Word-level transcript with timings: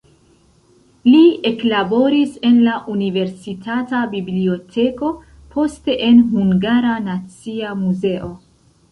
Li 1.07 1.19
eklaboris 1.49 2.31
en 2.49 2.55
la 2.67 2.77
universitata 2.93 3.99
biblioteko, 4.13 5.11
poste 5.57 5.97
en 6.07 6.23
Hungara 6.31 6.95
Nacia 7.09 7.75
Muzeo. 7.83 8.31